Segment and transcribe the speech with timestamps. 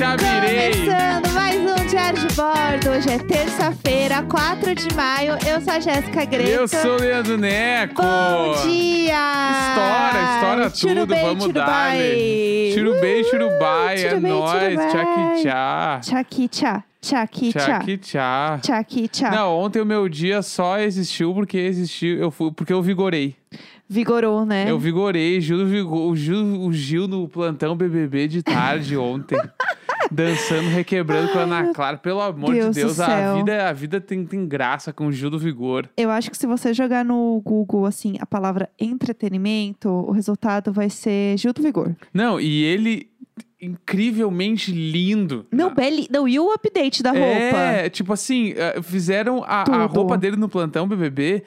[0.00, 0.70] já virei.
[0.70, 2.90] Começando mais um Diário de Bordo.
[2.90, 5.32] Hoje é terça-feira, 4 de maio.
[5.46, 6.48] Eu sou a Jéssica Greco.
[6.48, 8.00] Eu sou o Leandro Neco.
[8.00, 9.12] Bom dia!
[9.68, 11.90] Estoura, estoura tudo, bem, vamos tiro dar.
[11.92, 12.72] bem.
[12.72, 14.78] Churubai, churubai, tiro é tiro nóis.
[16.48, 18.58] tchá, Tchaki tchá.
[18.62, 19.30] tchaki tchá.
[19.30, 23.36] Não, ontem o meu dia só existiu porque existiu, eu fui, porque eu vigorei.
[23.92, 24.70] Vigorou, né?
[24.70, 29.36] Eu vigorei, Gil, vigor, o, Gil, o Gil no plantão BBB de tarde ontem.
[30.12, 31.96] dançando, requebrando com a Ana Clara.
[31.96, 35.28] Pelo amor Deus de Deus, a vida, a vida tem, tem graça com o Gil
[35.28, 35.88] do Vigor.
[35.96, 40.88] Eu acho que se você jogar no Google, assim, a palavra entretenimento, o resultado vai
[40.88, 41.96] ser Gil do Vigor.
[42.14, 43.10] Não, e ele
[43.60, 45.46] incrivelmente lindo.
[45.50, 46.06] Não, Belly.
[46.10, 47.26] Não, e o update da roupa?
[47.26, 51.42] É, tipo assim, eh, fizeram a, a roupa dele no plantão BBB.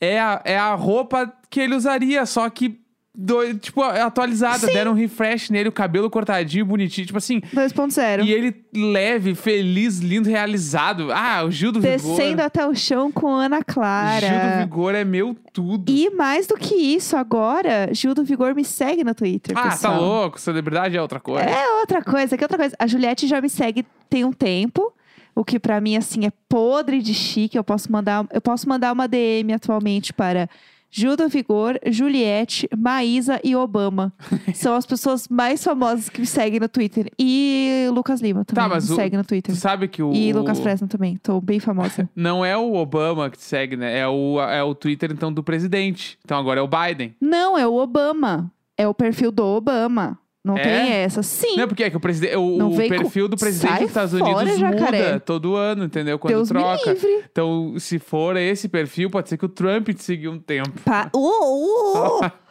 [0.00, 2.78] É a, é a roupa que ele usaria, só que,
[3.14, 4.66] do- tipo, atualizada.
[4.66, 4.72] Sim.
[4.74, 7.06] Deram um refresh nele, o cabelo cortadinho, bonitinho.
[7.06, 8.22] Tipo assim, 2.0.
[8.24, 11.10] e ele leve, feliz, lindo, realizado.
[11.12, 12.40] Ah, o Gil do Descendo Vigor.
[12.44, 14.20] até o chão com Ana Clara.
[14.26, 15.90] Gil do Vigor é meu tudo.
[15.90, 19.94] E mais do que isso, agora, Gil do Vigor me segue no Twitter, ah, pessoal.
[19.94, 20.38] tá louco.
[20.40, 21.48] Celebridade é outra coisa.
[21.48, 22.76] É outra coisa, que outra coisa.
[22.78, 24.92] A Juliette já me segue tem um tempo.
[25.36, 27.58] O que pra mim, assim, é podre de chique.
[27.58, 30.48] Eu posso mandar, eu posso mandar uma DM atualmente para
[30.90, 34.14] Gil do Vigor, Juliette, Maísa e Obama.
[34.54, 37.10] São as pessoas mais famosas que me seguem no Twitter.
[37.18, 39.54] E Lucas Lima também Tá, mas me o- segue no Tu Twitter.
[39.56, 40.12] sabe que o.
[40.14, 41.16] E Lucas Fresno também.
[41.18, 42.08] Tô bem famosa.
[42.16, 43.98] Não é o Obama que te segue, né?
[43.98, 46.18] É o, é o Twitter, então, do presidente.
[46.24, 47.14] Então agora é o Biden.
[47.20, 48.50] Não, é o Obama.
[48.78, 50.18] É o perfil do Obama.
[50.46, 50.62] Não É?
[50.62, 51.24] tem essa.
[51.24, 51.56] Sim.
[51.56, 52.36] Não é porque é que o, preside...
[52.36, 54.98] o, o com- perfil do presidente Sai dos Estados fora, Unidos jacaré.
[55.08, 56.20] muda todo ano, entendeu?
[56.20, 56.96] Quando Deus troca.
[57.28, 60.70] Então, se for esse perfil, pode ser que o Trump te seguiu um tempo.
[60.84, 61.10] Pa...
[61.12, 62.30] Uh, uh, uh,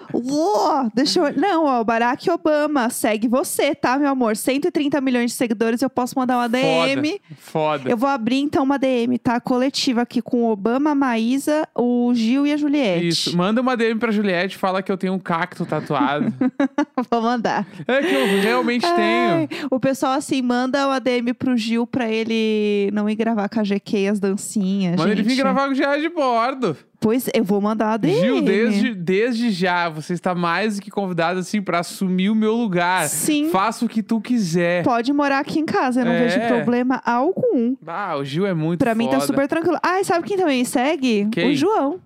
[0.94, 1.40] deixa eu...
[1.40, 4.36] Não, ó, o Barack Obama segue você, tá, meu amor?
[4.36, 7.20] 130 milhões de seguidores, eu posso mandar uma DM.
[7.38, 7.76] Foda.
[7.76, 7.90] Foda.
[7.90, 9.40] Eu vou abrir, então, uma DM, tá?
[9.40, 13.08] Coletiva aqui com o Obama, a Maísa, o Gil e a Juliette.
[13.08, 13.38] Isso.
[13.38, 16.34] Manda uma DM pra Juliette, fala que eu tenho um cacto tatuado.
[17.10, 17.66] Vou mandar.
[17.88, 19.68] é que eu realmente Ai, tenho.
[19.72, 23.64] o pessoal, assim, manda uma DM pro Gil pra ele não ir gravar com a
[23.64, 26.78] GQ as dancinhas, Manda ele vir gravar com o Diário de Bordo.
[27.06, 28.20] Pois, eu vou mandar uma DM.
[28.20, 32.56] Gil, desde, desde já, você está mais do que convidado, assim, pra assumir o meu
[32.56, 33.08] lugar.
[33.08, 33.50] Sim.
[33.52, 34.84] Faça o que tu quiser.
[34.84, 36.26] Pode morar aqui em casa, eu não É.
[36.26, 37.76] vejo problema algum.
[37.86, 39.78] Ah, o Gil é muito Pra mim tá super tranquilo.
[39.84, 41.28] Ah, e sabe quem também me segue?
[41.32, 41.52] Quem?
[41.52, 42.00] O João.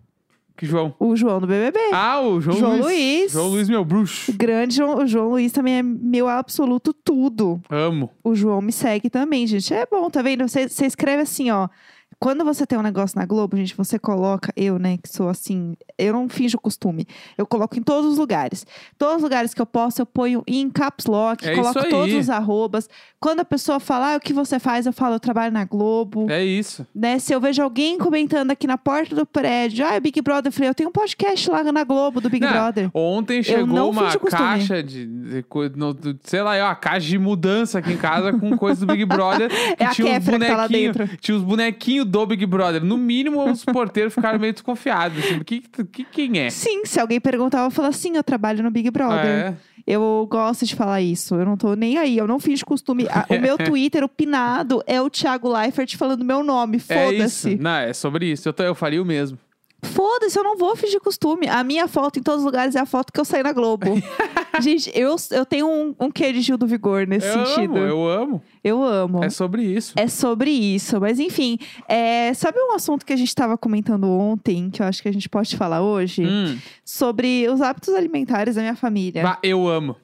[0.57, 0.93] Que João?
[0.99, 1.79] O João do BBB.
[1.93, 2.83] Ah, o João, João Luiz.
[2.85, 3.31] Luiz.
[3.31, 4.29] João Luiz, meu bruxo.
[4.31, 7.61] O grande João, o João Luiz também é meu absoluto tudo.
[7.69, 8.09] Amo.
[8.21, 9.73] O João me segue também, gente.
[9.73, 10.45] É bom, tá vendo?
[10.45, 11.69] Você escreve assim, ó.
[12.19, 15.75] Quando você tem um negócio na Globo, gente, você coloca, eu, né, que sou assim,
[15.99, 17.05] eu não finjo costume.
[17.37, 18.65] Eu coloco em todos os lugares.
[18.97, 22.29] Todos os lugares que eu posso, eu ponho em caps lock, É coloco todos os
[22.29, 22.89] arrobas.
[23.19, 26.27] Quando a pessoa fala, ah, o que você faz, eu falo, eu trabalho na Globo.
[26.29, 26.87] É isso.
[26.95, 27.19] né?
[27.19, 30.69] Se eu vejo alguém comentando aqui na porta do prédio, ah, Big Brother, eu falei,
[30.69, 32.89] eu tenho um podcast lá na Globo do Big Não, Brother.
[32.93, 35.45] Ontem chegou uma caixa de, de
[35.75, 38.91] no- do- sei lá, é uma caixa de mudança aqui em casa com coisa do
[38.91, 39.49] Big Brother.
[39.77, 41.17] É a tinha uns tá bonequinhos- dentro.
[41.17, 42.83] Tinha os bonequinhos do Big Brother.
[42.83, 45.17] No mínimo, os porteiros ficaram meio desconfiados.
[45.19, 46.49] Assim, que, que, quem é?
[46.49, 49.25] Sim, se alguém perguntar, eu vou falar, sim, eu trabalho no Big Brother.
[49.25, 49.53] É.
[49.87, 51.33] Eu gosto de falar isso.
[51.35, 52.15] Eu não tô nem aí.
[52.17, 53.07] Eu não fiz costume.
[53.09, 56.77] A- o meu Twitter, o pinado, é o Thiago Leifert falando meu nome.
[56.89, 57.15] É isso.
[57.15, 57.55] Foda-se.
[57.55, 58.47] Não, é sobre isso.
[58.47, 59.37] Eu, tô- eu faria o mesmo.
[59.81, 61.47] Foda-se, eu não vou fingir costume.
[61.47, 63.85] A minha foto em todos os lugares é a foto que eu saí na Globo.
[64.59, 67.77] Gente, eu, eu tenho um, um quê de Gil do Vigor nesse eu sentido.
[67.77, 68.43] amo, eu amo.
[68.63, 69.23] eu amo.
[69.23, 69.93] É sobre isso.
[69.95, 70.99] É sobre isso.
[70.99, 71.57] Mas enfim,
[71.87, 75.13] é, sabe um assunto que a gente estava comentando ontem, que eu acho que a
[75.13, 76.25] gente pode falar hoje?
[76.25, 76.57] Hum.
[76.83, 79.23] Sobre os hábitos alimentares da minha família.
[79.23, 79.95] Bah, eu amo.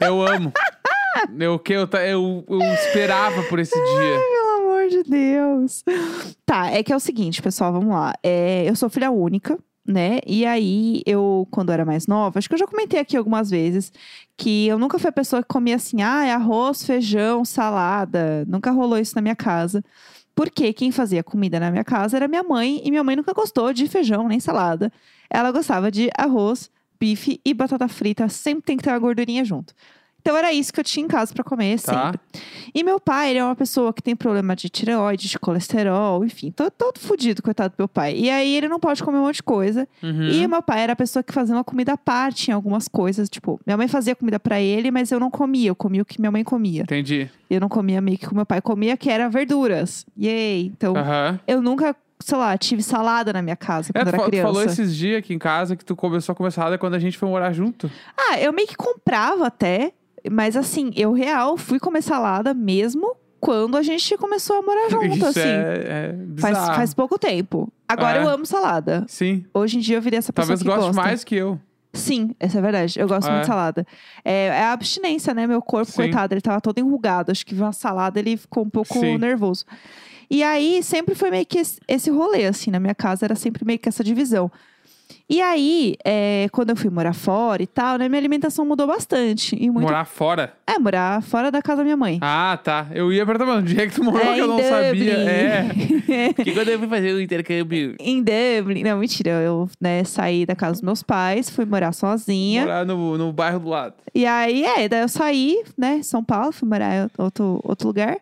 [0.00, 0.52] Eu amo.
[1.38, 4.14] Eu, que eu, eu, eu esperava por esse dia.
[4.14, 4.39] Amor
[4.90, 5.84] de Deus.
[6.44, 8.12] Tá, é que é o seguinte, pessoal, vamos lá.
[8.22, 10.18] É, eu sou filha única, né?
[10.26, 13.92] E aí, eu, quando era mais nova, acho que eu já comentei aqui algumas vezes
[14.36, 18.44] que eu nunca fui a pessoa que comia assim, ah, é arroz, feijão, salada.
[18.46, 19.84] Nunca rolou isso na minha casa.
[20.34, 23.72] Porque quem fazia comida na minha casa era minha mãe, e minha mãe nunca gostou
[23.72, 24.92] de feijão nem salada.
[25.28, 28.28] Ela gostava de arroz, bife e batata frita.
[28.28, 29.74] Sempre tem que ter uma gordurinha junto.
[30.20, 32.04] Então era isso que eu tinha em casa pra comer Tá.
[32.12, 32.20] sempre.
[32.74, 36.50] E meu pai, ele é uma pessoa que tem problema de tireoide, de colesterol, enfim,
[36.50, 38.14] todo, todo fudido, coitado do meu pai.
[38.16, 39.88] E aí ele não pode comer um monte de coisa.
[40.02, 40.28] Uhum.
[40.28, 43.28] E meu pai era a pessoa que fazia uma comida à parte em algumas coisas.
[43.28, 45.68] Tipo, minha mãe fazia comida pra ele, mas eu não comia.
[45.70, 46.82] Eu comia o que minha mãe comia.
[46.82, 47.28] Entendi.
[47.48, 50.04] Eu não comia meio que o que meu pai comia, que era verduras.
[50.18, 50.66] Yay!
[50.66, 51.40] Então, Aham.
[51.48, 54.30] eu nunca, sei lá, tive salada na minha casa É, quando tu, era fa- tu
[54.30, 54.46] criança.
[54.46, 57.18] falou esses dias aqui em casa que tu começou a comer salada quando a gente
[57.18, 57.90] foi morar junto.
[58.16, 59.92] Ah, eu meio que comprava até.
[60.30, 65.06] Mas assim, eu real fui comer salada mesmo quando a gente começou a morar junto,
[65.16, 65.40] Isso assim.
[65.40, 67.72] é, é Faz, faz pouco tempo.
[67.88, 68.22] Agora É.
[68.22, 69.04] eu amo salada.
[69.08, 69.44] Sim.
[69.54, 71.02] Hoje em dia eu virei essa pessoa Talvez que goste gosta.
[71.02, 71.58] mais que eu.
[71.92, 73.00] Sim, essa é verdade.
[73.00, 73.30] Eu gosto É.
[73.30, 73.86] muito de salada.
[74.24, 75.46] É, é a abstinência, né?
[75.46, 75.96] Meu corpo, Sim.
[75.96, 77.32] coitado, ele tava todo enrugado.
[77.32, 79.18] Acho que viu uma salada, ele ficou um pouco Sim.
[79.18, 79.64] nervoso.
[80.30, 83.64] E aí, sempre foi meio que esse, esse rolê, assim, na minha casa, era sempre
[83.64, 84.48] meio que essa divisão.
[85.28, 88.08] E aí, é, quando eu fui morar fora e tal, né?
[88.08, 89.56] Minha alimentação mudou bastante.
[89.56, 89.84] E muito...
[89.84, 90.54] Morar fora.
[90.66, 92.18] É, morar fora da casa da minha mãe.
[92.20, 92.86] Ah, tá.
[92.92, 94.70] Eu ia perguntar, mas onde é que tu morou é, que eu não Dublin.
[94.70, 95.12] sabia?
[95.12, 96.32] É.
[96.34, 98.82] Porque quando eu fui fazer o intercâmbio, em Dublin.
[98.82, 99.30] Não, mentira.
[99.30, 102.62] Eu né, saí da casa dos meus pais, fui morar sozinha.
[102.62, 103.94] morar no, no bairro do lado.
[104.14, 108.16] E aí, é, daí eu saí, né, São Paulo, fui morar em outro, outro lugar.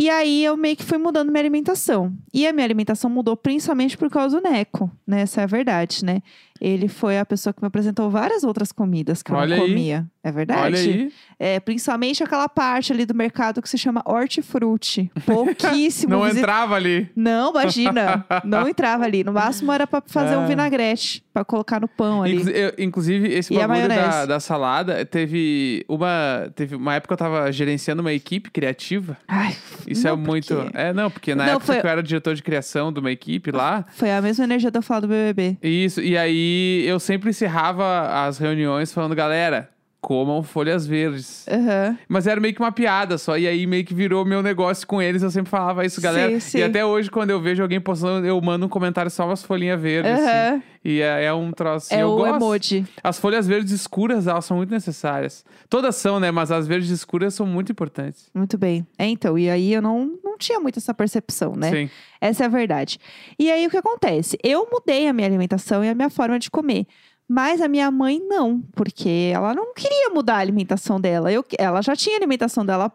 [0.00, 2.16] E aí eu meio que fui mudando minha alimentação.
[2.32, 5.20] E a minha alimentação mudou principalmente por causa do Neco, né?
[5.20, 6.22] Essa é a verdade, né?
[6.60, 9.70] Ele foi a pessoa que me apresentou várias outras comidas que eu Olha não aí.
[9.70, 10.06] comia.
[10.22, 10.60] É verdade.
[10.60, 11.10] Olha aí.
[11.38, 15.10] É, principalmente aquela parte ali do mercado que se chama hortifruti.
[15.24, 16.10] Pouquíssimo.
[16.14, 17.08] Não visi- entrava ali.
[17.16, 18.26] Não, imagina.
[18.44, 19.24] não entrava ali.
[19.24, 20.46] No máximo era pra fazer um É.
[20.46, 22.36] vinagrete, pra colocar no pão ali.
[22.36, 27.22] Inclu- eu- inclusive, esse E bagulho da, da salada, teve uma, teve uma época que
[27.22, 29.16] eu tava gerenciando uma equipe criativa.
[29.26, 29.56] Ai,
[29.86, 30.54] Isso não, é muito.
[30.54, 33.00] porque É, não, porque na Não, época foi- que eu era diretor de criação de
[33.00, 33.86] uma equipe lá.
[33.94, 35.56] Foi a mesma energia de eu falar do BBB.
[35.62, 36.49] Isso, e aí
[36.86, 39.70] eu sempre encerrava as reuniões falando, galera,
[40.00, 41.46] comam folhas verdes.
[41.48, 41.98] Aham.
[42.08, 43.36] Mas era meio que uma piada só.
[43.36, 45.22] E aí meio que virou meu negócio com eles.
[45.22, 46.32] Eu sempre falava isso, galera.
[46.32, 46.58] Sim, sim.
[46.58, 49.80] E até hoje, quando eu vejo alguém postando, eu mando um comentário só umas folhinhas
[49.80, 50.10] verdes.
[50.12, 50.22] assim.
[50.24, 50.62] Aham.
[50.82, 51.88] E é, é um troço.
[51.88, 52.36] assim, É eu o gosto.
[52.36, 52.86] emoji.
[53.04, 55.44] As folhas verdes escuras, elas são muito necessárias.
[55.68, 56.30] Todas são, né?
[56.30, 58.30] Mas as verdes escuras são muito importantes.
[58.34, 58.86] Muito bem.
[58.98, 61.70] É, então, e aí eu não, não tinha muito essa percepção, né?
[61.70, 61.90] Sim.
[62.18, 62.98] Essa é a verdade.
[63.38, 64.38] E aí o que acontece?
[64.42, 66.86] Eu mudei a minha alimentação e a minha forma de comer.
[67.32, 71.30] Mas a minha mãe não, porque ela não queria mudar a alimentação dela.
[71.30, 72.90] Eu, ela já tinha a alimentação dela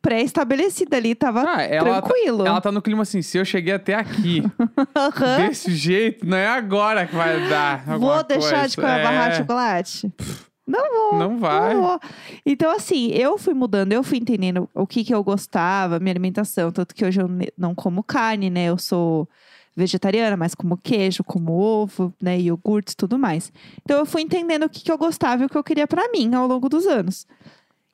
[0.00, 2.46] pré-estabelecida ali, tava Ah, ela, tá- tranquilo.
[2.46, 4.42] ela tá no clima assim, se eu cheguei até aqui,
[4.94, 5.36] Aham.
[5.48, 7.84] desse jeito, não é agora que vai dar.
[7.98, 8.90] Vou deixar de coisa.
[8.90, 10.12] comer a barra de É, chocolate?
[10.66, 10.80] Não
[11.10, 11.18] vou.
[11.18, 11.74] Não vai.
[11.74, 12.00] Não vou.
[12.46, 16.70] Então, assim, eu fui mudando, eu fui entendendo o que, que eu gostava, minha alimentação.
[16.70, 17.28] Tanto que hoje eu
[17.58, 18.66] não como carne, né?
[18.66, 19.28] Eu sou
[19.76, 22.38] vegetariana, mas como queijo, como ovo, né?
[22.40, 23.52] Iogurtes e tudo mais.
[23.82, 26.08] Então, eu fui entendendo o que, que eu gostava e o que eu queria pra
[26.12, 27.26] mim ao longo dos anos.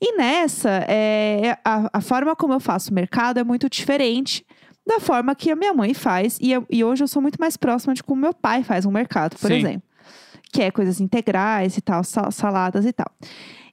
[0.03, 4.45] E nessa, é, a, a forma como eu faço o mercado é muito diferente
[4.87, 6.39] da forma que a minha mãe faz.
[6.41, 8.91] E, eu- e hoje eu sou muito mais próxima de como meu pai faz um
[8.91, 9.59] mercado, por Sim.
[9.59, 9.83] exemplo.
[10.53, 13.07] Que é coisas integrais e tal, sal- saladas e tal.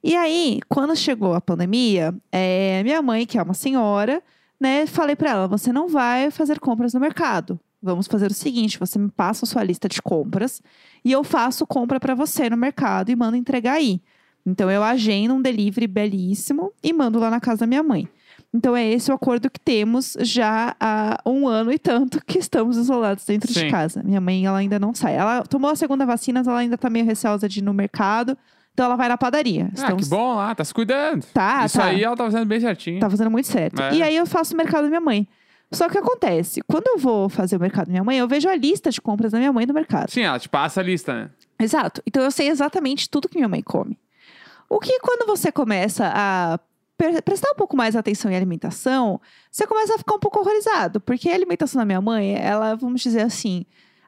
[0.04, 4.22] E aí, quando chegou a pandemia, é, minha mãe, que é uma senhora,
[4.60, 7.60] né, falei pra ela: você não vai fazer compras no mercado.
[7.82, 10.62] Vamos fazer o seguinte: você me passa a sua lista de compras
[11.04, 14.02] e eu faço compra pra você no mercado e mando entregar aí.
[14.46, 18.08] Então eu agendo um delivery belíssimo e mando lá na casa da minha mãe.
[18.54, 22.78] Então é esse o acordo que temos já há um ano e tanto que estamos
[22.78, 23.70] isolados dentro de Sim.
[23.70, 24.02] casa.
[24.04, 25.16] Minha mãe, ela ainda não sai.
[25.16, 28.38] Ela tomou a segunda vacina, mas ela ainda tá meio receosa de ir no mercado.
[28.74, 29.66] Então ela vai na padaria.
[29.72, 30.04] Ah, Estamos...
[30.04, 31.26] que bom lá, tá se cuidando.
[31.34, 31.86] Tá, Isso tá.
[31.86, 33.00] aí ela tá fazendo bem certinho.
[33.00, 33.82] Tá fazendo muito certo.
[33.82, 33.96] É.
[33.96, 35.28] E aí eu faço o mercado da minha mãe.
[35.72, 38.56] Só que acontece, quando eu vou fazer o mercado da minha mãe, eu vejo a
[38.56, 40.10] lista de compras da minha mãe no mercado.
[40.10, 41.30] Sim, ela te passa a lista, né?
[41.60, 42.02] Exato.
[42.08, 44.00] Então eu sei exatamente tudo que minha mãe come.
[44.70, 46.60] O que quando você começa a
[46.98, 49.20] pre- prestar um pouco mais atenção em alimentação,
[49.52, 53.02] você começa a ficar um pouco horrorizado, porque a alimentação da minha mãe, ela, vamos
[53.02, 53.66] dizer assim,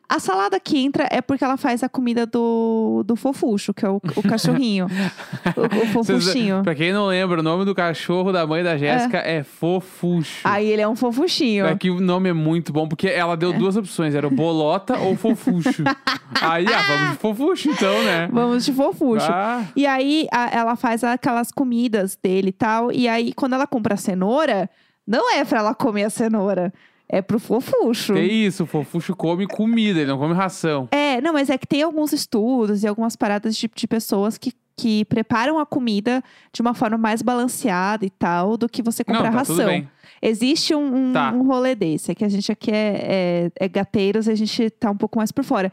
[0.09, 3.89] a salada que entra é porque ela faz a comida do, do fofucho, que é
[3.89, 4.87] o, o cachorrinho.
[5.55, 6.63] o, o fofuchinho.
[6.63, 10.41] Pra quem não lembra, o nome do cachorro da mãe da Jéssica é, Fofuxo.
[10.43, 11.67] Aí ele é um fofuchinho.
[11.67, 14.97] É que o nome é muito bom, porque ela deu duas opções, era o Bolota
[14.97, 15.83] ou Fofuxo.
[16.41, 18.29] Aí, ah, vamos de Fofuxo então, né?
[18.31, 19.27] Vamos de fofucho.
[19.29, 22.91] Ah, E aí a- ela faz aquelas comidas dele e tal.
[22.91, 24.69] E aí, quando ela compra a cenoura,
[25.05, 26.71] não é pra ela comer a cenoura.
[27.11, 28.13] É pro fofucho.
[28.13, 30.87] que isso, o Fofuxo come comida, ele não come ração.
[30.91, 34.53] É, não, mas é que tem alguns estudos e algumas paradas de, de pessoas que,
[34.77, 36.23] que preparam a comida
[36.53, 39.55] de uma forma mais balanceada e tal do que você comprar não, tá ração.
[39.55, 39.89] tudo bem.
[40.21, 41.31] Existe um, um, Tá.
[41.31, 44.69] um rolê desse, é que a gente aqui é, é, é gateiros e a gente
[44.69, 45.71] tá um pouco mais por fora.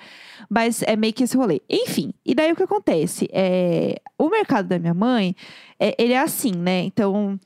[0.49, 1.61] Mas é meio que esse rolê.
[1.69, 3.28] Enfim, e daí o que acontece?
[3.33, 5.35] É, o mercado da minha mãe,
[5.81, 6.83] é, ele é assim, né?
[6.85, 7.38] Então,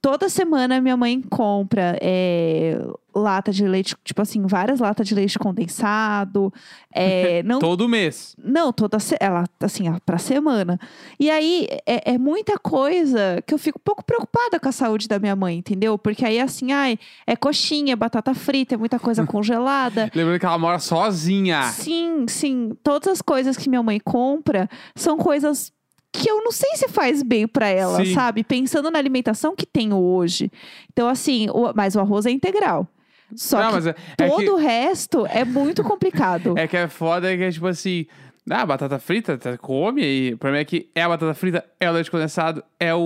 [0.00, 2.80] toda semana minha mãe compra é,
[3.14, 6.52] lata de leite, tipo assim, várias latas de leite condensado.
[6.94, 8.34] É, não Todo mês.
[8.42, 10.78] não, toda ela assim, pra semana.
[11.18, 15.08] E aí é, é muita coisa que eu fico um pouco preocupada com a saúde
[15.08, 15.98] da minha mãe, entendeu?
[15.98, 20.10] Porque aí assim, ai, é coxinha, é batata frita, é muita coisa congelada.
[20.14, 21.64] Lembrando que ela mora sozinha.
[21.64, 22.72] Sim, sim.
[22.82, 25.72] Todas as coisas que minha mãe compra são coisas
[26.12, 28.14] que eu não sei se faz bem pra ela, Sim.
[28.14, 28.42] sabe?
[28.42, 30.50] Pensando na alimentação que tenho hoje.
[30.92, 32.88] Então, assim, o, mas o arroz é integral.
[33.36, 36.54] Só Não, que é, é todo que, o resto é muito complicado.
[36.58, 38.06] é que é foda que é tipo assim.
[38.50, 40.32] Ah, batata frita, tá, come aí.
[40.32, 42.98] O problema é que é a batata frita, é o leite condensado, é o,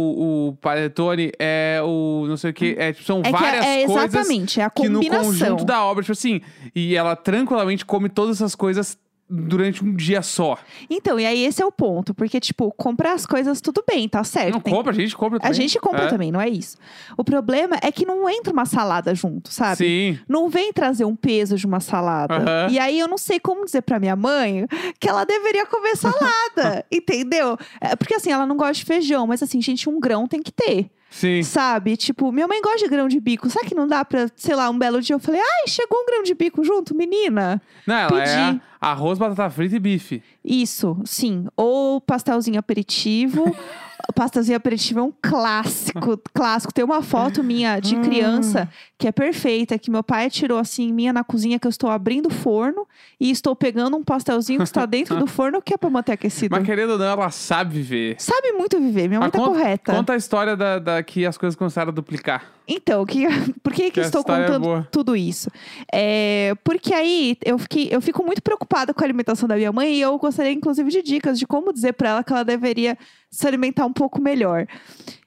[0.50, 2.76] o panetone, é o não sei o que.
[2.78, 5.24] É, tipo, são É que várias é, é coisas exatamente, é a que no combinação.
[5.24, 6.40] conjunto da obra, tipo assim,
[6.72, 8.96] e ela tranquilamente come todas essas coisas
[9.34, 10.58] durante um dia só.
[10.90, 12.12] Então, e aí esse é o ponto.
[12.12, 14.52] Porque, tipo, comprar as coisas, tudo bem, tá certo.
[14.52, 15.54] Não tem- compra, a gente compra A também.
[15.54, 16.06] gente compra É.
[16.08, 16.76] também, não é isso.
[17.16, 19.76] O problema é que não entra uma salada junto, sabe?
[19.76, 20.18] Sim.
[20.28, 22.68] Não vem trazer um peso de uma salada.
[22.70, 24.66] E aí eu não sei como dizer pra minha mãe
[25.00, 27.56] que ela deveria comer salada, entendeu?
[27.80, 30.52] É, porque assim, ela não gosta de feijão, mas assim, gente, um grão tem que
[30.52, 31.42] ter, Sim.
[31.42, 31.96] sabe?
[31.96, 33.48] Tipo, minha mãe gosta de grão de bico.
[33.48, 36.06] Será que não dá pra, sei lá, um belo dia eu falei, ai, chegou um
[36.06, 37.60] grão de bico junto, menina?
[37.86, 38.62] Não, ela é Pedi.
[38.80, 40.22] arroz, batata frita e bife.
[40.42, 41.46] Isso, sim.
[41.56, 43.54] Ou pastelzinho aperitivo.
[44.12, 46.72] pastelzinho aperitivo é um clássico, clássico.
[46.72, 48.68] Tem uma foto minha de criança
[48.98, 52.26] que é perfeita, que meu pai tirou assim, minha na cozinha, que eu estou abrindo
[52.26, 52.86] o forno
[53.20, 56.54] e estou pegando um pastelzinho que está dentro do forno, que é pra manter aquecido.
[56.56, 58.16] Mas querendo ou não, ela sabe viver.
[58.18, 59.92] Sabe muito viver, minha mãe Mas tá conta- correta.
[59.92, 62.44] Conta a história da, da que as coisas começaram a duplicar.
[62.66, 63.26] Então, que,
[63.62, 64.88] por que, que Que estou é contando boa.
[64.90, 65.50] tudo isso?
[65.92, 69.94] É, porque aí eu, fiquei, eu fico muito preocupada com a alimentação da minha mãe
[69.94, 72.96] e eu gostaria, inclusive, de dicas de como dizer pra ela que ela deveria
[73.30, 74.66] se alimentar um pouco melhor.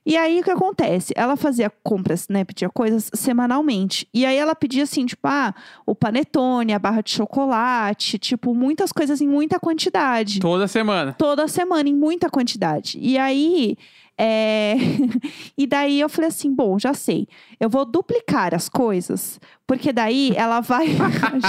[0.05, 1.11] E aí, o que acontece?
[1.15, 2.43] Ela fazia compras, né?
[2.45, 4.07] Pedia coisas semanalmente.
[4.13, 8.91] E aí, ela pedia assim, tipo, ah, o panetone, a barra de chocolate, tipo, muitas
[8.91, 11.13] coisas em muita quantidade Toda semana.
[11.17, 12.99] toda semana, em muita quantidade.
[13.01, 13.75] E aí.
[14.17, 14.75] É,
[15.57, 17.27] e daí eu falei assim: bom, já sei.
[17.59, 20.87] Eu vou duplicar as coisas, porque daí ela vai.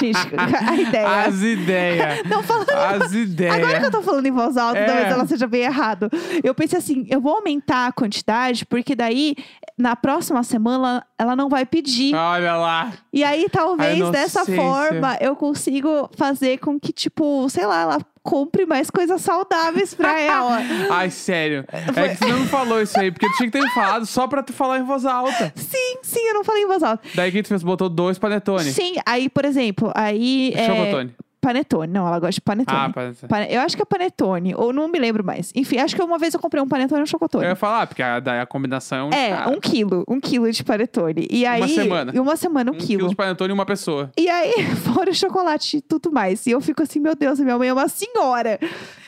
[0.00, 1.06] Gente, a ideia.
[1.26, 2.22] As ideias.
[2.28, 2.70] Não falando.
[2.70, 3.54] As ideias.
[3.54, 4.86] Agora que eu tô falando em voz alta, É.
[4.86, 6.10] talvez ela seja bem errado.
[6.42, 9.36] Eu pensei assim, eu vou aumentar a quantidade, porque daí,
[9.78, 12.14] na próxima semana, ela não vai pedir.
[12.14, 12.92] Olha lá.
[13.12, 18.66] E aí, talvez, dessa forma, eu consigo fazer com que, tipo, sei lá, ela compre
[18.66, 20.58] mais coisas saudáveis pra ela.
[20.90, 21.64] Ai, sério.
[21.94, 24.26] É que você não me falou isso aí, porque tinha que ter me falado só
[24.26, 25.52] pra tu falar em voz alta.
[25.54, 27.02] Sim, sim, eu não falei em voz alta.
[27.14, 27.62] Daí que tu fez?
[27.62, 28.70] Botou dois panetone.
[28.72, 30.52] Sim, aí, por exemplo, aí.
[30.56, 31.14] é, Chocotone.
[31.40, 31.92] Panetone.
[31.92, 32.78] Não, ela gosta de panetone.
[32.78, 33.28] Ah, panetone.
[33.28, 35.52] Pane- Eu acho que é panetone, ou não me lembro mais.
[35.54, 37.44] Enfim, acho que uma vez eu comprei um panetone e um chocotone.
[37.44, 40.04] Eu ia falar, porque a, daí a combinação É, cara, um quilo.
[40.08, 41.26] Um quilo de panetone.
[41.30, 42.12] E aí, semana.
[42.14, 42.98] E uma semana, um, um quilo.
[42.98, 44.10] quilo de panetone e uma pessoa.
[44.18, 44.52] E aí,
[44.92, 46.46] fora o chocolate e tudo mais.
[46.46, 48.58] E eu fico assim, meu Deus, minha mãe é uma senhora.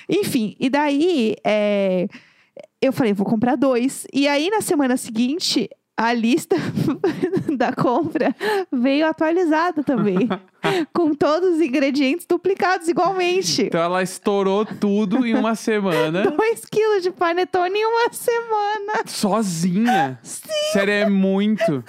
[0.09, 2.07] Enfim, e daí, é,
[2.81, 4.07] eu falei, vou comprar dois.
[4.13, 6.55] E aí, na semana seguinte, a lista
[7.59, 8.35] da compra
[8.71, 10.29] veio atualizada também.
[10.93, 13.63] com todos os ingredientes duplicados igualmente.
[13.63, 16.23] Então ela estourou tudo em uma semana.
[16.31, 18.93] Dois quilos de panetone em uma semana.
[19.07, 20.19] Sozinha.
[20.73, 21.85] Sério, é muito.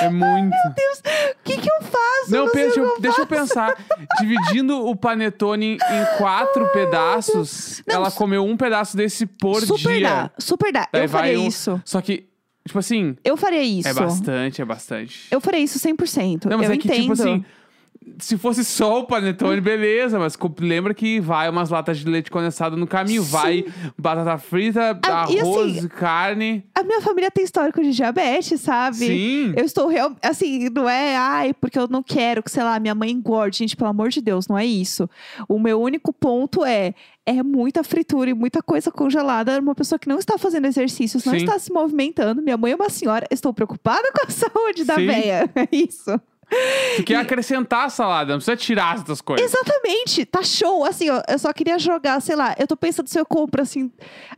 [0.00, 0.54] É muito.
[0.54, 2.30] O que, que eu faço?
[2.30, 3.76] Não, sei deixa, eu, deixa eu pensar.
[4.20, 10.08] Dividindo o panetone em quatro pedaços, Não, ela comeu um pedaço desse por super dia.
[10.08, 10.88] dá, super dá.
[10.92, 11.80] Daí eu faria um- isso.
[11.84, 12.28] Só que,
[12.66, 13.88] tipo assim, Eu faria isso.
[13.88, 15.26] é bastante, é bastante.
[15.30, 16.46] Eu faria isso 100%.
[16.46, 17.00] Não, mas eu é que, entendo.
[17.00, 17.44] tipo assim,
[18.18, 22.76] se fosse só o panetone, beleza, mas lembra que vai umas latas de leite condensado
[22.76, 23.30] no caminho, Sim.
[23.30, 23.64] vai
[23.96, 26.64] batata frita, Ah, e arroz, assim, carne.
[26.74, 28.96] A minha família tem histórico de diabetes, sabe?
[28.96, 29.52] Sim.
[29.56, 32.94] Eu estou real, assim, não é, ai, porque eu não quero que, sei lá, minha
[32.94, 33.58] mãe engorde.
[33.58, 35.08] Gente, pelo amor de Deus, não é isso.
[35.48, 36.94] O meu único ponto é,
[37.38, 39.58] é muita fritura e muita coisa congelada.
[39.60, 41.40] Uma pessoa que não está fazendo exercícios, não Sim.
[41.40, 42.42] está se movimentando.
[42.42, 45.06] Minha mãe é uma senhora, estou preocupada com a saúde da Sim.
[45.06, 45.50] véia.
[45.54, 46.20] É isso.
[46.96, 49.46] Tu quer acrescentar a salada, não precisa tirar as outras coisas.
[49.46, 50.84] Exatamente, tá show.
[50.84, 53.90] Assim, ó, eu só queria jogar, sei lá, eu tô pensando se eu compro assim.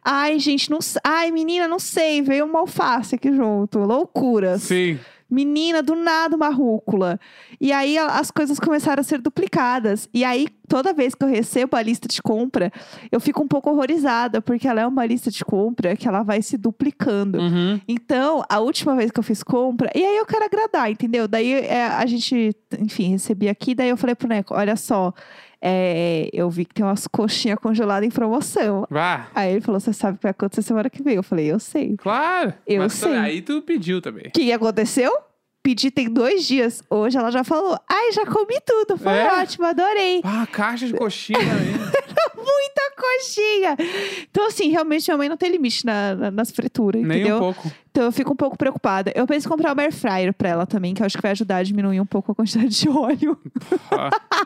[0.05, 3.79] Ai, gente, não Ai, menina, não sei, veio uma alface aqui junto.
[3.79, 4.63] Loucuras.
[4.63, 4.99] Sim.
[5.33, 7.19] Menina, do nada uma rúcula.
[7.59, 10.09] E aí as coisas começaram a ser duplicadas.
[10.13, 12.71] E aí, toda vez que eu recebo a lista de compra,
[13.11, 16.43] eu fico um pouco horrorizada, porque ela é uma lista de compra que ela vai
[16.43, 17.39] se duplicando.
[17.39, 17.81] Uhum.
[17.89, 21.27] Então, a última vez que eu fiz compra, e aí eu quero agradar, entendeu?
[21.27, 25.15] Daí é, a gente, enfim, recebi aqui, daí eu falei pro Neco: olha só,
[25.63, 28.85] é, eu vi que tem umas coxinhas congeladas em promoção.
[28.91, 29.29] Vá.
[29.35, 31.15] Aí ele falou: você sabe o que vai acontecer semana que vem?
[31.15, 31.97] Eu falei: eu sei.
[31.97, 32.53] Claro.
[32.67, 33.15] Eu Mas sei.
[33.17, 34.25] Aí tu pediu também.
[34.27, 35.13] O que aconteceu?
[35.63, 36.83] Pedi tem dois dias.
[36.91, 38.99] Hoje ela já falou: ai, já comi tudo.
[38.99, 39.41] Foi É?
[39.41, 40.21] ótimo, adorei.
[40.25, 41.39] Ah, caixa de coxinha.
[42.37, 43.77] Muita coxinha!
[44.31, 47.37] Então, assim, realmente minha mãe não tem limite na- na- nas frituras, Nem entendeu?
[47.37, 47.73] um pouco.
[47.91, 49.13] Então eu fico um pouco preocupada.
[49.15, 51.33] Eu penso em comprar uma air fryer pra ela também, que eu acho que vai
[51.33, 53.39] ajudar a diminuir um pouco a quantidade de óleo.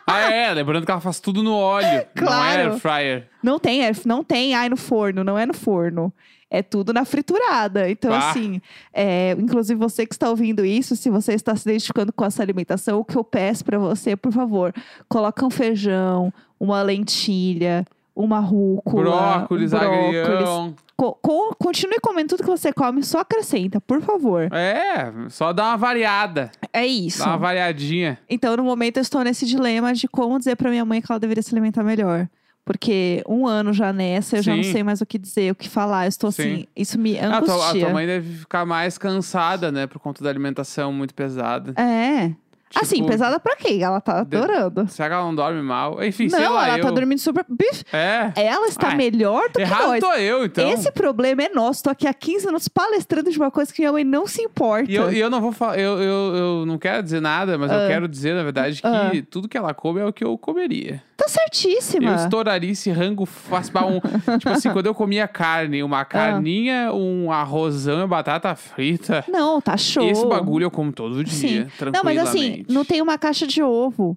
[0.07, 0.53] ah, é.
[0.53, 1.87] Lembrando que ela faz tudo no óleo.
[1.87, 2.73] Não é Claro.
[2.73, 3.29] air fryer.
[3.43, 6.13] Não tem, air- não tem, ai, no forno, não é no forno.
[6.51, 7.91] É tudo na friturada.
[7.91, 8.31] Então, Bah.
[8.31, 8.61] assim,
[8.93, 13.01] é, inclusive você que está ouvindo isso, se você está se identificando com essa alimentação,
[13.01, 14.73] o que eu peço pra você, por favor,
[15.09, 17.85] coloca um feijão, uma lentilha,
[18.15, 19.03] uma rúcula,
[19.39, 20.17] Brócolis, um brócolis.
[20.27, 20.75] agrião.
[20.97, 24.49] Co- co- continue comendo tudo que você come, só acrescenta, por favor.
[24.53, 26.51] É, só dá uma variada.
[26.73, 27.19] É isso.
[27.19, 28.19] Dá uma variadinha.
[28.31, 31.19] Então, no momento, eu estou nesse dilema de como dizer pra minha mãe que ela
[31.21, 32.27] deveria se alimentar melhor.
[32.67, 34.73] Porque um ano já nessa, eu já não Sim.
[34.73, 36.07] sei mais o que dizer, o que falar.
[36.07, 36.43] Eu estou Sim.
[36.43, 37.85] assim, isso me Ah, a, tua, a angustia.
[37.85, 39.87] tua mãe deve ficar mais cansada, né?
[39.87, 41.73] Por conta da alimentação muito pesada.
[41.81, 42.33] É.
[42.75, 43.81] assim, Tipo, pesada pra quem?
[43.85, 44.89] Ela tá de- adorando.
[44.89, 46.03] Será que ela não dorme mal?
[46.05, 46.67] Enfim, não, sei lá.
[46.67, 46.83] ela eu...
[46.83, 47.47] tá dormindo super.
[47.49, 48.33] Bife, É.
[48.35, 50.01] ela está Ai, melhor do Errado que nós.
[50.01, 50.69] tô eu, então.
[50.73, 51.85] Esse problema é nosso.
[51.85, 54.91] Tô aqui há 15 minutos palestrando de uma coisa que minha mãe não se importa.
[54.91, 57.71] E eu, e eu não vou falar, eu, eu, eu não quero dizer nada, mas
[57.71, 57.87] eu Ah.
[57.87, 59.13] quero dizer, na verdade, que Ah.
[59.31, 61.01] tudo que ela come é o que eu comeria.
[61.17, 62.11] Tá certíssima.
[62.11, 64.01] Eu estouraria esse rango fácil um.
[64.39, 65.87] tipo assim, quando eu comia carne, Ah.
[65.87, 69.25] uma carninha, um arrozão e batata frita.
[69.29, 70.07] Não, tá show.
[70.07, 71.59] Esse bagulho eu como todo dia, Sim.
[71.61, 72.05] Não, tranquilamente.
[72.21, 74.17] mas assim, não tem uma caixa de ovo.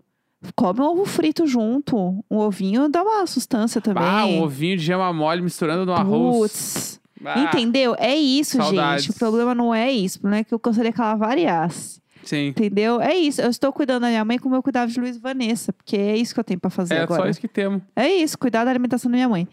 [0.56, 2.24] Come um ovo frito junto.
[2.30, 4.04] Um ovinho dá uma sustância também.
[4.04, 6.52] Ah, um ovinho de gema mole misturando no arroz.
[6.52, 7.00] Putz.
[7.26, 7.96] Ah, Entendeu?
[7.98, 9.04] É isso, Saudades.
[9.06, 9.16] gente.
[9.16, 10.18] O problema não é isso.
[10.18, 11.99] O problema é que eu gostaria que ela variasse.
[12.24, 12.48] Sim.
[12.48, 13.02] Entendeu?
[13.02, 13.42] É isso.
[13.42, 15.74] Eu estou cuidando da minha mãe como eu cuidava de Luiz e Vanessa.
[15.74, 17.24] Porque é isso que eu tenho pra fazer É agora.
[17.24, 17.82] só isso que temos.
[17.96, 19.48] É isso, cuidar da alimentação da minha mãe.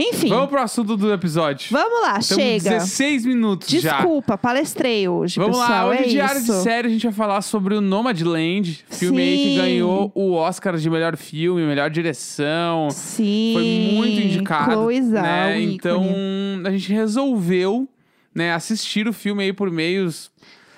[0.00, 1.76] Enfim, Vamos vamos, pro assunto do episódio.
[1.76, 2.70] lá, Temos chega.
[2.70, 3.94] 16 minutos já.
[3.96, 5.88] Desculpa, palestrei hoje, Vamos pessoal.
[5.88, 6.52] lá, hoje é Diário isso.
[6.52, 9.56] de Série a gente vai falar sobre o Nomadland, filme aí que Sim.
[9.56, 12.88] ganhou o Oscar de melhor filme, melhor direção.
[12.92, 13.50] Sim.
[13.54, 15.60] Foi muito indicado, Chloe Zhao, né?
[15.62, 15.74] ícone.
[15.74, 16.04] Então,
[16.64, 17.88] a gente resolveu,
[18.32, 20.30] né, assistir o filme aí por meios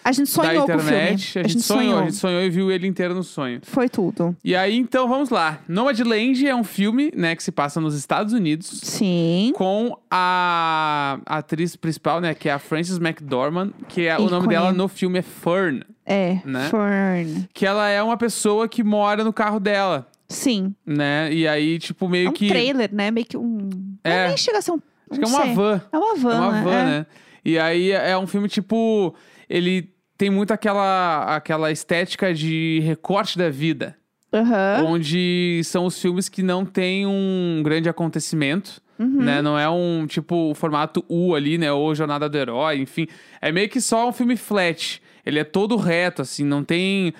[0.04, 0.83] A gente da sonhou com o filme.
[0.97, 1.38] internet.
[1.38, 3.61] A gente, sonhou, a gente sonhou e viu ele inteiro no sonho.
[3.62, 4.35] Foi tudo.
[4.42, 5.59] E aí, então, vamos lá.
[5.69, 8.67] Nomadland é um filme, né, que se passa nos Estados Unidos.
[8.82, 9.52] Sim.
[9.54, 12.34] Com a atriz principal, né?
[12.34, 13.71] Que é a Frances McDormand.
[13.89, 15.82] Que é, o nome dela no filme é Fern.
[16.06, 16.39] É.
[16.45, 16.69] Né?
[16.71, 17.49] Fern.
[17.52, 20.75] Que ela é uma pessoa que mora no carro dela, Sim.
[20.84, 21.32] né?
[21.32, 22.49] E aí, tipo, meio É um que.
[22.49, 23.10] trailer, né?
[23.10, 23.69] Meio que um.
[24.02, 24.23] É.
[24.23, 24.80] Não, nem chega a ser um.
[25.10, 25.80] Acho que é uma van.
[25.93, 26.32] É uma van.
[26.34, 26.63] é uma né?
[26.65, 26.84] van, É.
[26.84, 27.06] né?
[27.45, 29.15] E aí é um filme, tipo.
[29.50, 33.97] Ele tem muito aquela, aquela estética de recorte da vida.
[34.32, 34.84] Aham.
[34.86, 38.80] Onde são os filmes que não tem um grande acontecimento.
[38.97, 39.23] Uhum.
[39.23, 39.43] Né?
[39.43, 41.73] Não é um, tipo, o formato U ali, né?
[41.73, 43.08] Ou Jornada do Herói, enfim.
[43.41, 45.02] É meio que só um filme flat.
[45.25, 47.13] Ele é todo reto, assim, não tem.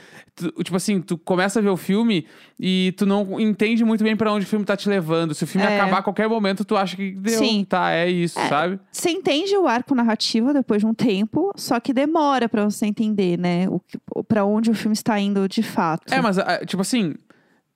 [0.50, 2.26] Tu- tipo assim, tu começa a ver o filme
[2.59, 5.35] e tu não entende muito bem pra onde o filme tá te levando.
[5.35, 5.76] Se o filme É.
[5.79, 7.38] acabar a qualquer momento, tu acha que deu.
[7.38, 7.64] Sim.
[7.68, 8.48] Tá, é isso, É.
[8.48, 8.81] sabe?
[8.90, 13.38] Você entende o arco narrativo depois de um tempo, só que demora pra você entender,
[13.38, 13.66] né?
[13.68, 13.81] O
[14.24, 16.12] pra onde o filme está indo de fato.
[16.12, 17.14] É, mas, tipo assim,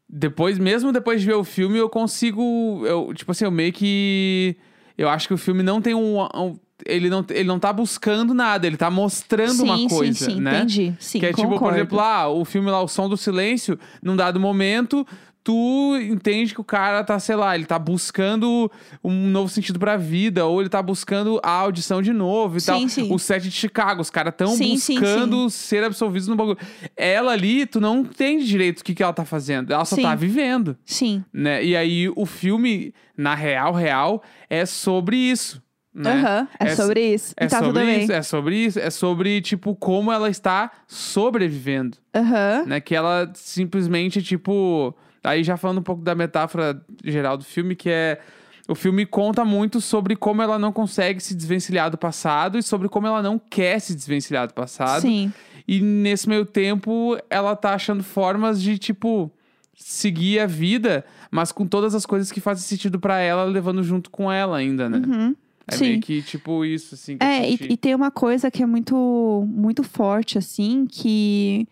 [0.08, 2.82] depois, mesmo depois de ver o filme, eu consigo.
[2.86, 4.56] Eu, tipo assim, eu meio que.
[4.96, 6.20] Eu acho que o filme não tem um.
[6.20, 10.34] um- ele, não, ele não tá buscando nada, ele tá mostrando sim, uma coisa, sim,
[10.36, 10.58] sim, né?
[10.58, 10.94] entendi.
[10.98, 11.78] Sim, que é tipo, por concordo.
[11.78, 15.06] exemplo, ah, o filme lá, O Som do Silêncio, num dado momento,
[15.42, 18.70] tu entende que o cara tá, sei lá, ele tá buscando
[19.04, 22.66] um novo sentido pra vida, ou ele tá buscando a audição de novo e Sim,
[22.66, 22.88] tal.
[22.88, 23.12] sim.
[23.12, 26.56] O set de Chicago, os caras tão Sim, buscando ser absolvidos no bagulho.
[26.96, 29.70] Ela ali, tu não entende direito o que, que ela tá fazendo.
[29.70, 31.22] Ela só tá vivendo, Sim.
[31.30, 31.62] né?
[31.62, 35.62] E aí, o filme, na real, real, é sobre isso.
[35.94, 36.10] Né?
[36.10, 36.48] Aham.
[36.58, 37.32] É, É- sobre isso.
[37.36, 38.02] É tá sobre bem.
[38.02, 42.64] isso, é sobre isso, é sobre, tipo, como ela está sobrevivendo Aham.
[42.66, 42.80] né?
[42.80, 44.94] Que ela simplesmente, tipo.
[45.22, 48.20] Aí já falando um pouco da metáfora geral do filme, que é.
[48.66, 52.88] O filme conta muito sobre como ela não consegue se desvencilhar do passado e sobre
[52.88, 55.02] como ela não quer se desvencilhar do passado.
[55.02, 55.30] Sim.
[55.68, 59.30] E nesse meio tempo, ela tá achando formas de, tipo,
[59.76, 64.10] seguir a vida, mas com todas as coisas que fazem sentido pra ela, levando junto
[64.10, 64.98] com ela ainda, né?
[65.06, 65.36] Uhum.
[65.66, 65.84] É Sim.
[65.84, 67.16] meio que, tipo, isso, assim.
[67.20, 71.66] É, e, e tem uma coisa que é muito, muito forte, assim, que.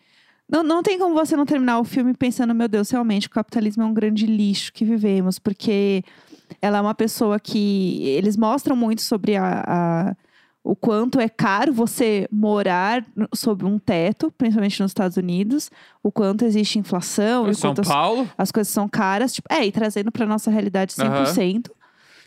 [0.50, 3.82] Não, não tem como você não terminar o filme pensando, meu Deus, realmente o capitalismo
[3.82, 6.02] é um grande lixo que vivemos, porque
[6.60, 8.02] ela é uma pessoa que.
[8.04, 9.62] Eles mostram muito sobre a.
[9.66, 10.16] a-
[10.64, 15.68] o quanto é caro você morar sob um teto, principalmente nos Estados Unidos,
[16.04, 18.30] o quanto existe inflação, São quanto as Paulo?
[18.38, 21.72] as coisas são caras, tipo, é, e trazendo pra nossa realidade 100%.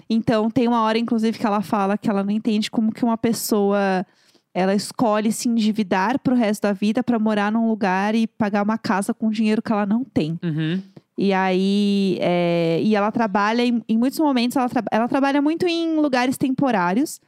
[0.10, 3.18] Então, tem uma hora, inclusive, que ela fala que ela não entende como que uma
[3.18, 4.06] pessoa
[4.54, 8.78] ela escolhe se endividar pro resto da vida pra morar num lugar e pagar uma
[8.78, 10.40] casa com dinheiro que ela não tem.
[10.42, 10.82] Uhum.
[11.18, 15.66] E aí, é, e ela trabalha em, em muitos momentos, ela, tra- ela trabalha muito
[15.68, 17.20] em lugares temporários,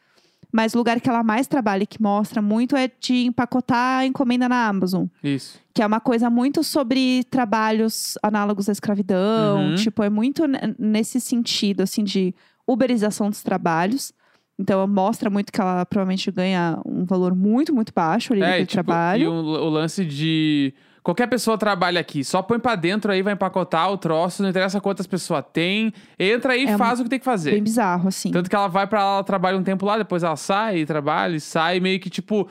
[0.52, 4.48] mas o lugar que ela mais trabalha e que mostra muito é de empacotar encomenda
[4.48, 5.60] na Amazon, Isso.
[5.74, 9.76] que é uma coisa muito sobre trabalhos análogos à escravidão, Uhum.
[9.76, 12.34] tipo, é muito ne- nesse sentido, assim, de
[12.68, 14.12] uberização dos trabalhos.
[14.60, 18.72] Então, mostra muito que ela provavelmente ganha um valor muito, muito baixo ali É, tipo,
[18.74, 19.24] trabalho.
[19.24, 20.74] e o, o lance de.
[21.04, 24.82] Qualquer pessoa trabalha aqui, só põe pra dentro aí, vai empacotar o troço, não interessa
[24.82, 27.52] quantas pessoas tem, entra aí e É faz o que tem que fazer.
[27.52, 28.30] Bem bizarro, assim.
[28.30, 31.38] Tanto que ela vai pra lá, ela trabalha um tempo lá, depois ela sai, trabalha
[31.38, 32.46] e sai, meio que tipo,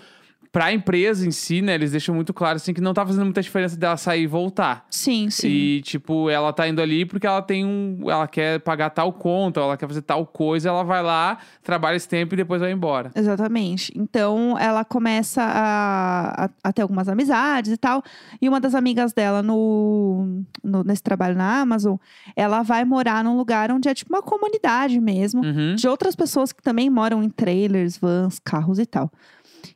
[0.57, 1.75] pra empresa em si, né?
[1.75, 4.87] Eles deixam muito claro assim que não tá fazendo muita diferença dela sair e voltar.
[4.91, 5.49] Sim, sim.
[5.49, 7.99] E, tipo, ela tá indo ali porque ela tem um.
[8.11, 12.09] Ela quer pagar tal conta, ela quer fazer tal coisa, ela vai lá, trabalha esse
[12.09, 13.11] tempo e depois vai embora.
[13.15, 13.93] Exatamente.
[13.95, 18.03] Então ela começa a, a, a ter algumas amizades e tal.
[18.41, 21.97] E uma das amigas dela no, no- nesse trabalho na Amazon,
[22.35, 25.75] ela vai morar num lugar onde é tipo uma comunidade mesmo, Uhum.
[25.75, 29.11] de outras pessoas que também moram em trailers, vans, carros e tal.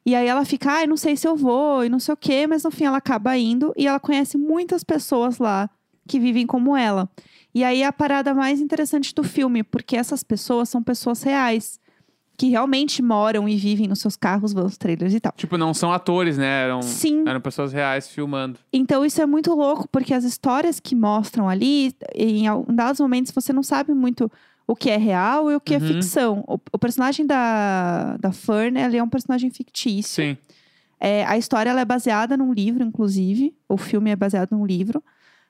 [0.05, 2.47] E aí ela fica, ai, não sei se eu vou e não sei o quê,
[2.47, 5.69] mas no fim ela acaba indo e ela conhece muitas pessoas lá
[6.07, 7.09] que vivem como ela.
[7.55, 11.80] E aí é a parada mais interessante do filme, porque essas pessoas são pessoas reais
[12.41, 15.31] que realmente moram e vivem nos seus carros, vans, trailers e tal.
[15.37, 16.65] Tipo, não são atores, né?
[16.65, 17.23] Eram, Sim.
[17.29, 18.59] eram pessoas reais filmando.
[18.73, 23.53] Então isso é muito louco, porque as histórias que mostram ali, em dados momentos você
[23.53, 24.33] não sabe muito
[24.67, 25.87] o que é real e o que é Uhum.
[25.87, 26.45] ficção.
[26.49, 30.25] O, o personagem da, da Fern, é um personagem fictício.
[30.25, 30.39] Sim.
[30.99, 33.55] É, a história ela é baseada num livro, inclusive.
[33.69, 35.05] O filme é baseado num livro.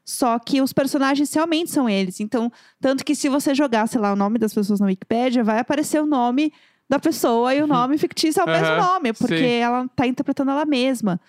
[0.05, 2.19] Só que os personagens realmente são eles.
[2.19, 2.51] Então,
[2.81, 6.03] tanto que se você jogar, sei lá, o nome das pessoas na Wikipédia, vai aparecer
[6.03, 6.53] o nome
[6.91, 9.45] da pessoa e o nome fictício é o mesmo Aham, nome, porque sim.
[9.45, 11.21] ela tá interpretando ela mesma.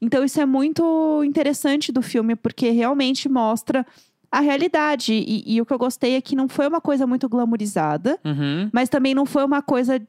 [0.00, 3.86] Então, isso é muito interessante do filme, porque realmente mostra
[4.32, 5.12] a realidade.
[5.12, 8.18] E, e o que eu gostei é que não foi uma coisa muito glamourizada.
[8.24, 8.70] Uhum.
[8.72, 10.00] Mas também não foi uma coisa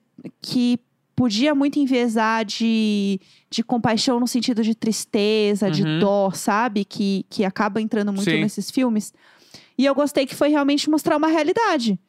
[0.42, 0.80] que
[1.14, 3.20] podia muito enviesar de,
[3.50, 6.00] de compaixão no sentido de tristeza, de Uhum.
[6.00, 6.86] dó, sabe?
[6.86, 8.40] Que, que acaba entrando muito Sim.
[8.40, 9.14] nesses filmes.
[9.78, 12.00] E eu gostei que foi realmente mostrar uma realidade.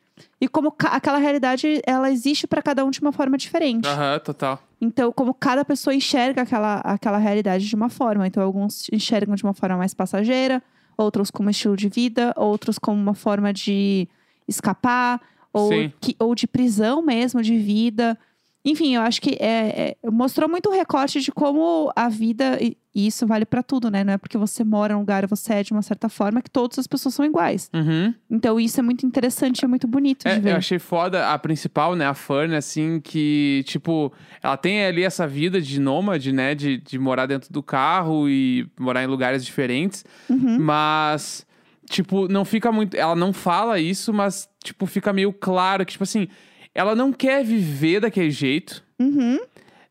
[0.40, 3.86] E como aquela realidade, ela existe para cada um de uma forma diferente.
[3.88, 4.62] Aham, total.
[4.80, 8.26] Então, como cada pessoa enxerga aquela, aquela realidade de uma forma.
[8.26, 10.62] Então, alguns enxergam de uma forma mais passageira,
[10.98, 14.08] outros como estilo de vida, outros como uma forma de
[14.46, 15.20] escapar,
[15.52, 15.68] ou,
[16.00, 18.18] que- ou de prisão mesmo, de vida.
[18.64, 22.76] Enfim, eu acho que é, é- mostrou muito o recorte de como a vida, e
[22.94, 24.04] isso vale pra tudo, né?
[24.04, 26.78] Não é porque você mora num lugar, você é de uma certa forma, que todas
[26.78, 27.68] as pessoas são iguais.
[27.74, 28.14] Uhum.
[28.30, 30.52] Então, isso é muito interessante, é muito bonito É, de ver.
[30.52, 32.06] eu achei foda a principal, né?
[32.06, 36.54] A Fern, assim, que, tipo, ela tem ali essa vida de nômade, né?
[36.54, 40.04] De, de morar dentro do carro e morar em lugares diferentes.
[40.30, 40.58] Uhum.
[40.60, 41.44] Mas,
[41.90, 42.94] tipo, não fica muito.
[42.96, 46.28] Ela não fala isso, mas, tipo, fica meio claro que, tipo assim,
[46.74, 48.82] ela não quer viver daquele jeito.
[48.98, 49.38] Uhum.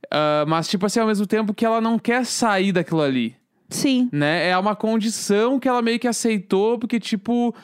[0.09, 3.35] ah, mas, tipo assim, ao mesmo tempo que ela não quer sair daquilo ali.
[3.69, 4.09] Sim.
[4.11, 4.49] né?
[4.49, 7.55] É uma condição que ela meio que aceitou, porque, tipo,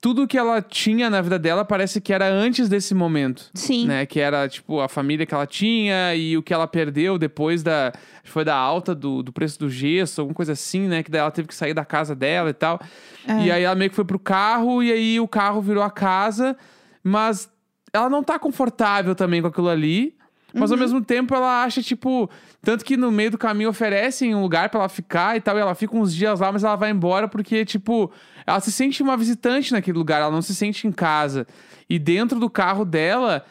[0.00, 3.50] tudo que ela tinha na vida dela parece que era antes desse momento.
[3.54, 3.86] Sim.
[3.86, 4.06] Né?
[4.06, 7.92] Que era, tipo, a família que ela tinha e o que ela perdeu depois da.
[8.22, 11.02] Foi da alta do, do preço do gesso, alguma coisa assim, né?
[11.02, 12.80] Que daí ela teve que sair da casa dela e tal.
[13.28, 13.44] É.
[13.44, 16.56] E aí ela meio que foi pro carro, e aí o carro virou a casa,
[17.02, 17.50] mas
[17.94, 20.14] ela não tá confortável também com aquilo ali.
[20.52, 20.76] Mas Uhum.
[20.76, 22.30] ao mesmo tempo ela acha, tipo.
[22.62, 25.56] Tanto que no meio do caminho oferecem um lugar pra ela ficar e tal.
[25.56, 28.10] E ela fica uns dias lá, mas ela vai embora porque, tipo,
[28.46, 31.46] ela se sente uma visitante naquele lugar, ela não se sente em casa.
[31.90, 33.44] E dentro do carro dela,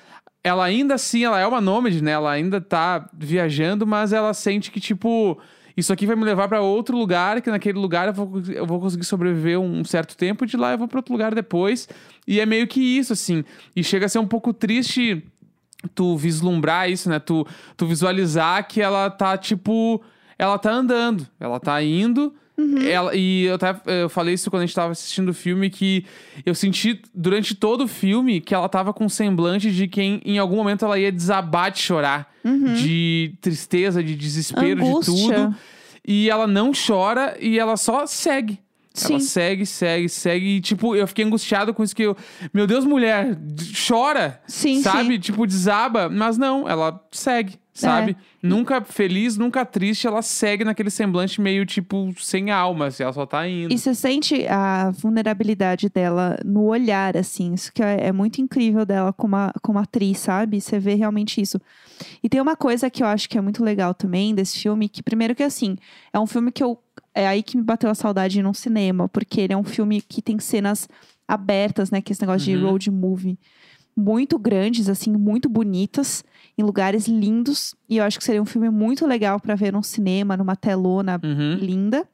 [0.44, 2.12] ela ainda assim, ela é uma nômade, né?
[2.12, 5.38] Ela ainda tá viajando, mas ela sente que, tipo.
[5.76, 8.80] Isso aqui vai me levar pra outro lugar, que naquele lugar eu vou, eu vou
[8.80, 11.90] conseguir sobreviver um certo tempo, e de lá eu vou pra outro lugar depois.
[12.28, 13.44] E é meio que isso, assim.
[13.76, 15.24] E chega a ser um pouco triste
[15.94, 17.20] tu vislumbrar isso, né?
[17.20, 20.02] Tu, tu visualizar que ela tá, tipo.
[20.38, 22.34] Ela tá andando, ela tá indo.
[22.88, 26.06] Ela, e eu, até, eu falei isso quando a gente tava assistindo o filme, que
[26.46, 30.38] eu senti durante todo o filme que ela tava com um semblante de quem em
[30.38, 32.32] algum momento ela ia desabar de chorar.
[32.76, 35.14] De tristeza, de desespero, de Angústia.
[35.46, 35.56] tudo.
[36.06, 38.60] E ela não chora e ela só segue.
[38.96, 39.26] Ela Sim.
[39.26, 40.46] segue, segue, segue.
[40.58, 42.16] E, tipo, eu fiquei angustiado com isso que eu.
[42.54, 43.36] Meu Deus, mulher,
[43.88, 44.40] chora!
[44.48, 45.16] Sim, sabe?
[45.16, 45.20] sim.
[45.20, 46.10] Tipo, desaba.
[46.10, 47.60] Mas não, ela segue.
[47.74, 48.16] Sabe?
[48.42, 53.26] Nunca feliz, nunca triste, ela segue naquele semblante meio tipo sem alma, assim, ela só
[53.26, 53.74] tá indo.
[53.74, 57.54] E você sente a vulnerabilidade dela no olhar, assim.
[57.54, 60.62] Isso que é, é muito incrível dela como, a- como atriz, sabe?
[60.62, 61.60] Você vê realmente isso.
[62.22, 65.02] E tem uma coisa que eu acho que é muito legal também desse filme, que
[65.02, 65.76] primeiro que assim,
[66.12, 66.78] é um filme que eu.
[67.16, 70.02] É aí que me bateu a saudade de num cinema, porque ele é um filme
[70.02, 70.88] que tem cenas
[71.28, 72.02] abertas, né?
[72.02, 72.70] Que é esse negócio de Uhum.
[72.72, 73.38] road movie.
[73.96, 76.24] Muito grandes, assim, muito bonitas,
[76.58, 77.76] em lugares lindos.
[77.88, 81.20] E eu acho que seria um filme muito legal pra ver num cinema, numa telona
[81.24, 81.56] Uhum.
[81.56, 82.08] linda.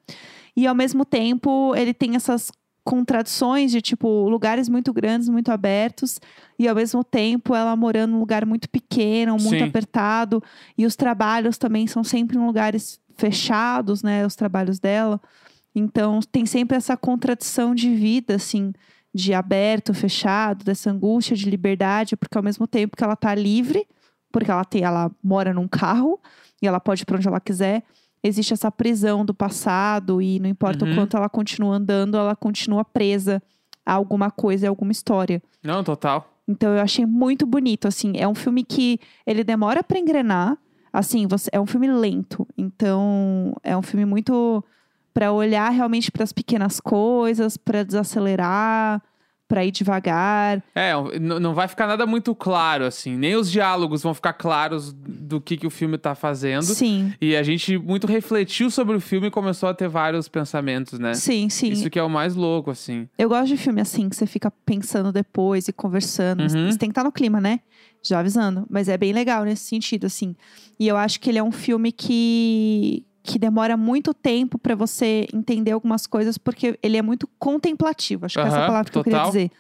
[0.55, 2.51] E ao mesmo tempo, ele tem essas
[2.83, 6.19] contradições de tipo lugares muito grandes, muito abertos,
[6.57, 9.63] e ao mesmo tempo ela morando num lugar muito pequeno, muito Sim.
[9.63, 10.41] apertado,
[10.77, 15.21] e os trabalhos também são sempre em lugares fechados, né, os trabalhos dela.
[15.75, 18.73] Então tem sempre essa contradição de vida assim,
[19.13, 23.87] de aberto, fechado, dessa angústia de liberdade, porque ao mesmo tempo que ela tá livre,
[24.31, 26.19] porque ela tem, ela mora num carro
[26.61, 27.83] e ela pode ir para onde ela quiser,
[28.23, 30.91] existe essa prisão do passado e não importa Uhum.
[30.91, 33.41] o quanto ela continua andando, ela continua presa
[33.85, 35.41] a alguma coisa, a alguma história.
[35.63, 36.29] Não, total.
[36.47, 40.57] Então eu achei muito bonito, assim, é um filme que ele demora para engrenar,
[40.91, 42.45] assim, você é um filme lento.
[42.57, 44.63] Então é um filme muito
[45.13, 49.01] para olhar realmente para as pequenas coisas, para desacelerar,
[49.49, 50.63] para ir devagar.
[50.75, 53.17] É, não vai ficar nada muito claro, assim.
[53.17, 56.63] Nem os diálogos vão ficar claros do que, que o filme tá fazendo.
[56.63, 57.11] Sim.
[57.19, 61.15] E a gente muito refletiu sobre o filme e começou a ter vários pensamentos, né?
[61.15, 61.69] Sim, sim.
[61.69, 63.09] Isso que é o mais louco, assim.
[63.17, 66.41] Eu gosto de filme assim, que você fica pensando depois e conversando.
[66.41, 66.71] Uhum.
[66.71, 67.59] Você tem que estar no clima, né?
[68.03, 68.67] Já avisando.
[68.69, 70.35] Mas é bem legal nesse sentido, assim.
[70.79, 75.27] E eu acho que ele é um filme que, que demora muito tempo pra você
[75.31, 78.25] entender algumas coisas, porque ele é muito contemplativo.
[78.25, 79.31] Acho que essa é a Aham, palavra que eu queria total.
[79.31, 79.51] dizer.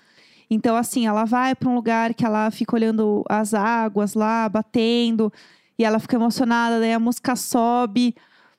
[0.49, 5.31] Então, assim, ela vai pra um lugar que ela fica olhando as águas lá, batendo,
[5.77, 8.15] e ela fica emocionada, daí a música sobe.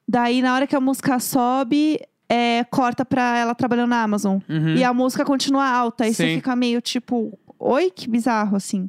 [0.07, 4.39] Daí, na hora que a música sobe, é, corta pra ela trabalhando na Amazon.
[4.49, 4.77] Uhum.
[4.77, 6.05] E a música continua alta.
[6.05, 6.35] Aí você Sim.
[6.37, 8.89] fica meio tipo, oi, que bizarro, assim.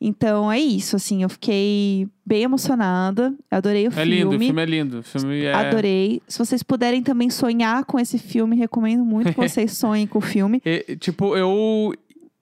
[0.00, 3.34] Então é isso, assim, eu fiquei bem emocionada.
[3.50, 4.10] Adorei o É filme.
[4.10, 4.98] lindo, o filme é lindo.
[5.00, 5.52] O filme é.
[5.52, 6.22] Adorei.
[6.26, 10.22] Se vocês puderem também sonhar com esse filme, recomendo muito que vocês sonhem com o
[10.22, 10.62] filme.
[10.98, 11.92] Tipo, eu.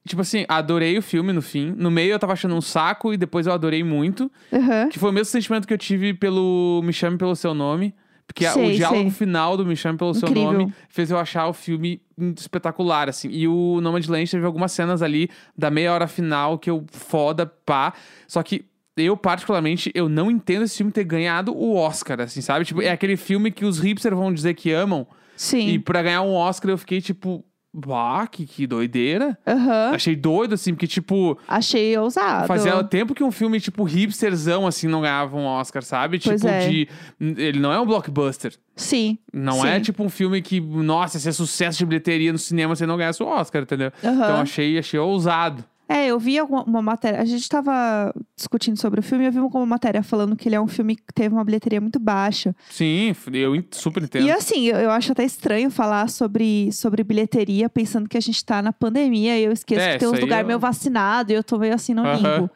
[0.07, 1.75] Tipo assim, adorei o filme no fim.
[1.77, 4.31] No meio eu tava achando um saco e depois eu adorei muito.
[4.53, 4.89] Aham.
[4.89, 7.93] Que foi o mesmo sentimento que eu tive pelo Me Chame Pelo Seu Nome.
[8.29, 9.11] Porque a- o diálogo sei.
[9.11, 10.53] final do Me Chame Pelo Seu Incrível.
[10.53, 12.01] Nome fez eu achar o filme
[12.37, 13.29] espetacular, assim.
[13.31, 17.93] E o Nomadland teve algumas cenas ali da meia hora final que eu foda, pá.
[18.27, 18.65] Só que
[18.97, 22.65] eu, particularmente, eu não entendo esse filme ter ganhado o Oscar, assim, sabe?
[22.65, 25.07] Tipo, é aquele filme que os hipsters vão dizer que amam.
[25.37, 25.69] Sim.
[25.69, 29.39] E pra ganhar um Oscar eu fiquei tipo, bah, que, que doideira.
[29.47, 29.93] Aham.
[29.95, 32.47] Achei doido, assim, porque, tipo, Achei ousado.
[32.47, 36.19] Fazia tempo que um filme, tipo, hipsterzão, assim, não ganhava um Oscar, sabe?
[36.19, 36.69] Pois tipo, é.
[36.69, 36.89] de.
[37.21, 38.55] Ele não é um blockbuster.
[38.75, 39.19] Sim.
[39.33, 39.69] Não Sim.
[39.69, 42.97] é tipo um filme que, nossa, se é sucesso de bilheteria no cinema, você não
[42.97, 43.93] ganhasse o Oscar, entendeu?
[44.03, 44.15] Aham.
[44.15, 45.65] Então achei, achei ousado.
[45.89, 47.19] É, eu vi alguma, uma matéria.
[47.21, 50.61] A gente tava discutindo sobre o filme, eu vi uma matéria falando que ele é
[50.61, 52.55] um filme que teve uma bilheteria muito baixa.
[52.69, 54.27] Sim, eu super entendo.
[54.27, 58.45] E assim, eu, eu acho até estranho falar sobre, sobre bilheteria, pensando que a gente
[58.45, 61.33] tá na pandemia e eu esqueço É, que tem uns aí lugares eu- meio vacinado
[61.33, 62.51] e eu tô meio assim no limbo.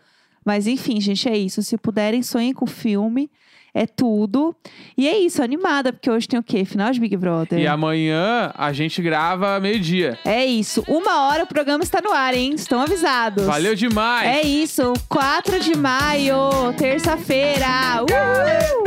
[0.44, 1.62] Mas enfim, gente, é isso.
[1.62, 3.30] Se puderem, sonhem com o filme
[3.74, 4.54] é tudo.
[4.96, 6.64] E é isso, animada, porque hoje tem o quê?
[6.64, 7.58] Final de Big Brother.
[7.58, 10.18] E amanhã a gente grava meio-dia.
[10.24, 10.84] É isso.
[10.88, 12.54] Uma hora o programa está no ar, hein?
[12.54, 13.44] Estão avisados.
[13.44, 14.28] Valeu demais.
[14.28, 14.92] É isso.
[15.08, 18.02] 4 de maio, terça-feira.
[18.02, 18.82] Uhul!